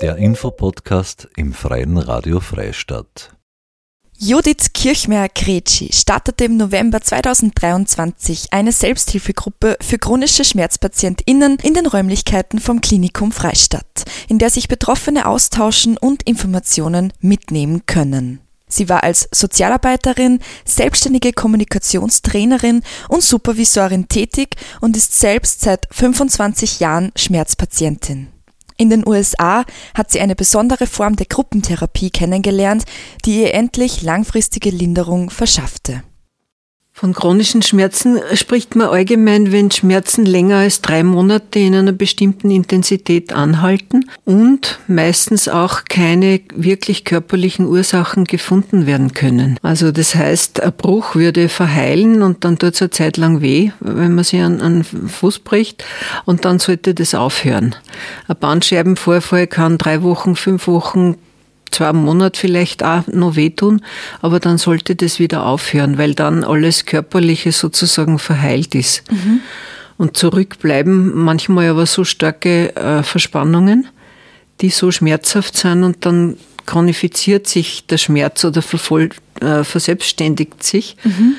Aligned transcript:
Der 0.00 0.14
Infopodcast 0.16 1.26
im 1.34 1.52
Freien 1.52 1.98
Radio 1.98 2.38
Freistadt. 2.38 3.32
Judith 4.16 4.72
Kirchmeier-Kretschi 4.72 5.92
startete 5.92 6.44
im 6.44 6.56
November 6.56 7.00
2023 7.00 8.52
eine 8.52 8.70
Selbsthilfegruppe 8.70 9.76
für 9.80 9.98
chronische 9.98 10.44
SchmerzpatientInnen 10.44 11.58
in 11.64 11.74
den 11.74 11.86
Räumlichkeiten 11.86 12.60
vom 12.60 12.80
Klinikum 12.80 13.32
Freistadt, 13.32 14.04
in 14.28 14.38
der 14.38 14.50
sich 14.50 14.68
Betroffene 14.68 15.26
austauschen 15.26 15.96
und 15.96 16.22
Informationen 16.22 17.12
mitnehmen 17.18 17.84
können. 17.86 18.38
Sie 18.68 18.88
war 18.88 19.02
als 19.02 19.28
Sozialarbeiterin, 19.32 20.38
selbstständige 20.64 21.32
Kommunikationstrainerin 21.32 22.82
und 23.08 23.24
Supervisorin 23.24 24.06
tätig 24.06 24.54
und 24.80 24.96
ist 24.96 25.18
selbst 25.18 25.62
seit 25.62 25.88
25 25.90 26.78
Jahren 26.78 27.10
Schmerzpatientin. 27.16 28.28
In 28.80 28.90
den 28.90 29.06
USA 29.06 29.64
hat 29.92 30.12
sie 30.12 30.20
eine 30.20 30.36
besondere 30.36 30.86
Form 30.86 31.16
der 31.16 31.26
Gruppentherapie 31.26 32.10
kennengelernt, 32.10 32.84
die 33.24 33.42
ihr 33.42 33.52
endlich 33.52 34.02
langfristige 34.02 34.70
Linderung 34.70 35.30
verschaffte. 35.30 36.04
Von 36.98 37.12
chronischen 37.12 37.62
Schmerzen 37.62 38.18
spricht 38.34 38.74
man 38.74 38.88
allgemein, 38.88 39.52
wenn 39.52 39.70
Schmerzen 39.70 40.26
länger 40.26 40.56
als 40.56 40.80
drei 40.80 41.04
Monate 41.04 41.60
in 41.60 41.76
einer 41.76 41.92
bestimmten 41.92 42.50
Intensität 42.50 43.32
anhalten 43.32 44.10
und 44.24 44.80
meistens 44.88 45.46
auch 45.46 45.84
keine 45.88 46.40
wirklich 46.56 47.04
körperlichen 47.04 47.66
Ursachen 47.66 48.24
gefunden 48.24 48.86
werden 48.86 49.12
können. 49.12 49.60
Also 49.62 49.92
das 49.92 50.16
heißt, 50.16 50.60
ein 50.60 50.72
Bruch 50.72 51.14
würde 51.14 51.48
verheilen 51.48 52.24
und 52.24 52.44
dann 52.44 52.58
tut 52.58 52.74
es 52.74 52.82
eine 52.82 52.90
Zeit 52.90 53.16
lang 53.16 53.42
weh, 53.42 53.70
wenn 53.78 54.16
man 54.16 54.24
sich 54.24 54.40
an 54.40 54.60
einen 54.60 54.82
Fuß 54.82 55.38
bricht 55.38 55.84
und 56.24 56.44
dann 56.44 56.58
sollte 56.58 56.94
das 56.94 57.14
aufhören. 57.14 57.76
Ein 58.26 58.38
Bandscheibenvorfall 58.40 59.46
kann 59.46 59.78
drei 59.78 60.02
Wochen, 60.02 60.34
fünf 60.34 60.66
Wochen 60.66 61.14
zwei 61.70 61.92
Monate 61.92 62.38
vielleicht 62.38 62.82
auch 62.82 63.06
noch 63.06 63.36
wehtun, 63.36 63.82
aber 64.20 64.40
dann 64.40 64.58
sollte 64.58 64.96
das 64.96 65.18
wieder 65.18 65.46
aufhören, 65.46 65.98
weil 65.98 66.14
dann 66.14 66.44
alles 66.44 66.86
Körperliche 66.86 67.52
sozusagen 67.52 68.18
verheilt 68.18 68.74
ist. 68.74 69.02
Mhm. 69.10 69.40
Und 69.96 70.16
zurückbleiben 70.16 71.14
manchmal 71.14 71.68
aber 71.68 71.86
so 71.86 72.04
starke 72.04 72.74
äh, 72.76 73.02
Verspannungen, 73.02 73.88
die 74.60 74.70
so 74.70 74.90
schmerzhaft 74.90 75.56
sind 75.56 75.82
und 75.82 76.06
dann 76.06 76.36
chronifiziert 76.66 77.48
sich 77.48 77.86
der 77.86 77.98
Schmerz 77.98 78.44
oder 78.44 78.62
vervoll, 78.62 79.10
äh, 79.40 79.64
verselbstständigt 79.64 80.62
sich 80.62 80.96
mhm. 81.02 81.34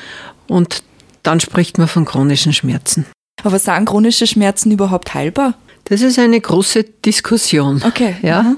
und 0.47 0.83
dann 1.23 1.39
spricht 1.39 1.77
man 1.77 1.87
von 1.87 2.05
chronischen 2.05 2.53
Schmerzen. 2.53 3.05
Aber 3.43 3.59
sind 3.59 3.85
chronische 3.85 4.27
Schmerzen 4.27 4.71
überhaupt 4.71 5.13
heilbar? 5.13 5.53
Das 5.89 6.01
ist 6.01 6.19
eine 6.19 6.39
große 6.39 6.85
Diskussion. 7.05 7.81
Okay. 7.85 8.15
Ja. 8.21 8.43
Mhm. 8.43 8.57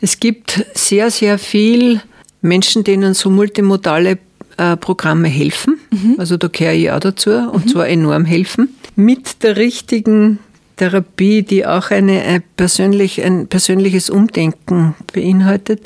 Es 0.00 0.18
gibt 0.18 0.66
sehr, 0.74 1.10
sehr 1.10 1.38
viel 1.38 2.00
Menschen, 2.40 2.84
denen 2.84 3.14
so 3.14 3.30
multimodale 3.30 4.18
äh, 4.56 4.76
Programme 4.76 5.28
helfen. 5.28 5.78
Mhm. 5.90 6.16
Also 6.18 6.36
da 6.36 6.48
gehöre 6.48 6.72
ich 6.72 6.90
auch 6.90 7.00
dazu 7.00 7.30
und 7.30 7.66
mhm. 7.66 7.68
zwar 7.68 7.88
enorm 7.88 8.24
helfen. 8.24 8.76
Mit 8.96 9.42
der 9.42 9.56
richtigen 9.56 10.38
Therapie, 10.76 11.42
die 11.42 11.64
auch 11.66 11.90
eine, 11.90 12.22
ein, 12.22 12.42
persönlich, 12.56 13.22
ein 13.22 13.46
persönliches 13.46 14.10
Umdenken 14.10 14.94
beinhaltet, 15.12 15.82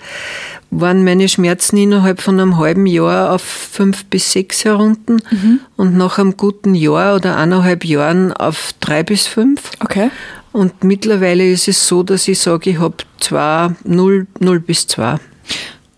waren 0.71 1.05
meine 1.05 1.29
Schmerzen 1.29 1.77
innerhalb 1.77 2.23
von 2.23 2.41
einem 2.41 2.57
halben 2.57 2.87
Jahr 2.87 3.33
auf 3.33 3.43
fünf 3.43 4.07
bis 4.07 4.33
sechs 4.33 4.65
herunter 4.65 5.17
mhm. 5.31 5.61
und 5.77 5.97
nach 5.97 6.19
einem 6.19 6.37
guten 6.37 6.75
Jahr 6.75 7.17
oder 7.17 7.37
eineinhalb 7.37 7.85
Jahren 7.85 8.33
auf 8.33 8.73
drei 8.81 9.03
bis 9.03 9.27
fünf. 9.27 9.71
Okay. 9.81 10.11
Und 10.57 10.85
mittlerweile 10.85 11.51
ist 11.51 11.69
es 11.69 11.87
so, 11.87 12.03
dass 12.03 12.27
ich 12.29 12.39
sage, 12.39 12.71
ich 12.71 12.79
habe 12.79 12.97
zwei, 13.21 13.75
null, 13.85 14.27
null 14.41 14.59
bis 14.59 14.87
zwei. 14.87 15.19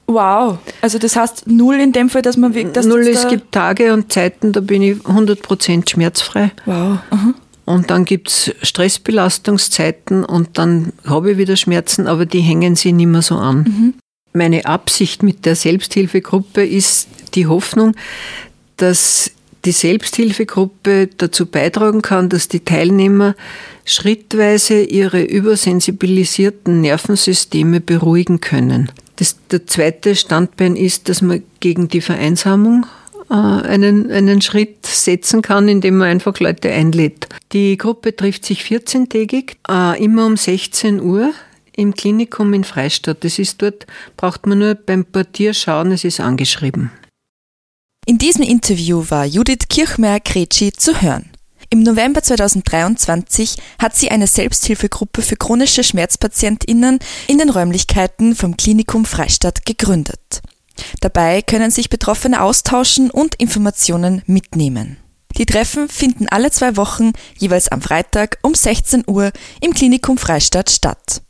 Wow, 0.08 0.58
also 0.80 0.98
das 0.98 1.14
heißt 1.14 1.46
null 1.46 1.76
in 1.76 1.92
dem 1.92 2.10
Fall, 2.10 2.22
dass 2.22 2.36
man 2.36 2.54
wirklich... 2.54 2.72
Dass 2.72 2.84
null, 2.84 3.06
es 3.06 3.28
gibt 3.28 3.52
Tage 3.52 3.92
und 3.92 4.12
Zeiten, 4.12 4.52
da 4.52 4.58
bin 4.58 4.82
ich 4.82 4.96
100% 4.96 5.88
schmerzfrei. 5.88 6.50
Wow. 6.66 6.98
Aha. 7.08 7.34
Und 7.66 7.90
dann 7.90 8.04
gibt 8.04 8.30
es 8.30 8.52
Stressbelastungszeiten 8.62 10.24
und 10.24 10.58
dann 10.58 10.92
habe 11.04 11.30
ich 11.30 11.38
wieder 11.38 11.54
Schmerzen, 11.54 12.08
aber 12.08 12.26
die 12.26 12.40
hängen 12.40 12.74
sich 12.74 12.92
nicht 12.92 13.06
mehr 13.06 13.22
so 13.22 13.36
an. 13.36 13.58
Mhm. 13.58 13.94
Meine 14.32 14.66
Absicht 14.66 15.22
mit 15.22 15.46
der 15.46 15.54
Selbsthilfegruppe 15.54 16.66
ist 16.66 17.06
die 17.34 17.46
Hoffnung, 17.46 17.94
dass 18.76 19.30
die 19.68 19.72
Selbsthilfegruppe 19.72 21.10
dazu 21.18 21.44
beitragen 21.44 22.00
kann, 22.00 22.30
dass 22.30 22.48
die 22.48 22.60
Teilnehmer 22.60 23.34
schrittweise 23.84 24.80
ihre 24.80 25.22
übersensibilisierten 25.22 26.80
Nervensysteme 26.80 27.82
beruhigen 27.82 28.40
können. 28.40 28.90
Das, 29.16 29.36
der 29.50 29.66
zweite 29.66 30.16
Standbein 30.16 30.74
ist, 30.74 31.10
dass 31.10 31.20
man 31.20 31.42
gegen 31.60 31.88
die 31.88 32.00
Vereinsamung 32.00 32.86
äh, 33.28 33.34
einen, 33.34 34.10
einen 34.10 34.40
Schritt 34.40 34.86
setzen 34.86 35.42
kann, 35.42 35.68
indem 35.68 35.98
man 35.98 36.08
einfach 36.08 36.40
Leute 36.40 36.70
einlädt. 36.70 37.28
Die 37.52 37.76
Gruppe 37.76 38.16
trifft 38.16 38.46
sich 38.46 38.62
14-tägig, 38.62 39.56
äh, 39.68 40.02
immer 40.02 40.24
um 40.24 40.38
16 40.38 41.02
Uhr 41.02 41.34
im 41.76 41.92
Klinikum 41.92 42.54
in 42.54 42.64
Freistadt. 42.64 43.22
Das 43.22 43.38
ist 43.38 43.60
dort, 43.60 43.86
braucht 44.16 44.46
man 44.46 44.60
nur 44.60 44.76
beim 44.76 45.04
Portier 45.04 45.52
schauen, 45.52 45.92
es 45.92 46.04
ist 46.04 46.20
angeschrieben. 46.20 46.90
In 48.08 48.16
diesem 48.16 48.42
Interview 48.42 49.04
war 49.10 49.26
Judith 49.26 49.68
Kirchmeier-Kretschi 49.68 50.72
zu 50.72 51.02
hören. 51.02 51.28
Im 51.68 51.82
November 51.82 52.22
2023 52.22 53.56
hat 53.78 53.94
sie 53.94 54.10
eine 54.10 54.26
Selbsthilfegruppe 54.26 55.20
für 55.20 55.36
chronische 55.36 55.84
Schmerzpatientinnen 55.84 57.00
in 57.26 57.36
den 57.36 57.50
Räumlichkeiten 57.50 58.34
vom 58.34 58.56
Klinikum 58.56 59.04
Freistadt 59.04 59.66
gegründet. 59.66 60.40
Dabei 61.02 61.42
können 61.42 61.70
sich 61.70 61.90
Betroffene 61.90 62.40
austauschen 62.40 63.10
und 63.10 63.34
Informationen 63.34 64.22
mitnehmen. 64.24 64.96
Die 65.36 65.44
Treffen 65.44 65.90
finden 65.90 66.30
alle 66.30 66.50
zwei 66.50 66.78
Wochen 66.78 67.12
jeweils 67.36 67.68
am 67.68 67.82
Freitag 67.82 68.38
um 68.40 68.54
16 68.54 69.04
Uhr 69.06 69.32
im 69.60 69.74
Klinikum 69.74 70.16
Freistadt 70.16 70.70
statt. 70.70 71.20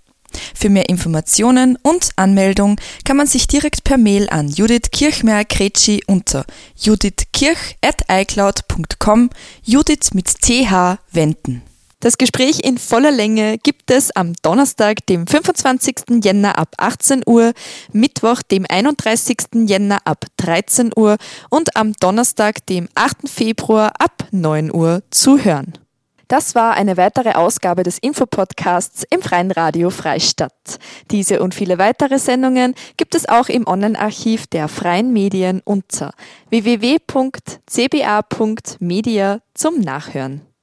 Für 0.54 0.70
mehr 0.70 0.88
Informationen 0.88 1.76
und 1.82 2.10
Anmeldung 2.16 2.80
kann 3.04 3.16
man 3.16 3.26
sich 3.26 3.46
direkt 3.46 3.84
per 3.84 3.98
Mail 3.98 4.30
an 4.30 4.48
Judith 4.48 4.90
Kirchmeier-Kretschi 4.92 6.04
unter 6.06 6.46
judithkirch.icloud.com 6.76 9.30
Judith 9.64 10.14
mit 10.14 10.40
th 10.40 10.98
wenden. 11.12 11.62
Das 12.00 12.16
Gespräch 12.16 12.60
in 12.60 12.78
voller 12.78 13.10
Länge 13.10 13.58
gibt 13.58 13.90
es 13.90 14.14
am 14.14 14.34
Donnerstag, 14.42 15.04
dem 15.06 15.26
25. 15.26 16.22
Jänner 16.22 16.56
ab 16.56 16.74
18 16.76 17.22
Uhr, 17.26 17.54
Mittwoch, 17.92 18.40
dem 18.42 18.64
31. 18.68 19.38
Jänner 19.66 19.98
ab 20.04 20.24
13 20.36 20.92
Uhr 20.94 21.16
und 21.50 21.74
am 21.74 21.94
Donnerstag, 21.94 22.64
dem 22.66 22.88
8. 22.94 23.28
Februar 23.28 23.92
ab 23.98 24.28
9 24.30 24.72
Uhr 24.72 25.02
zu 25.10 25.42
hören. 25.42 25.72
Das 26.28 26.54
war 26.54 26.74
eine 26.74 26.96
weitere 26.98 27.32
Ausgabe 27.32 27.82
des 27.82 27.98
Infopodcasts 27.98 29.04
im 29.08 29.22
Freien 29.22 29.50
Radio 29.50 29.88
Freistadt. 29.88 30.78
Diese 31.10 31.42
und 31.42 31.54
viele 31.54 31.78
weitere 31.78 32.18
Sendungen 32.18 32.74
gibt 32.98 33.14
es 33.14 33.26
auch 33.26 33.48
im 33.48 33.66
Online-Archiv 33.66 34.46
der 34.46 34.68
Freien 34.68 35.14
Medien 35.14 35.62
unter 35.64 36.12
www.cba.media 36.50 37.00
zum 39.54 39.80
Nachhören. 39.80 40.47